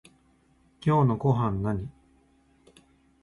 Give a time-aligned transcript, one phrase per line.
[0.83, 1.87] 今日のごはんなに？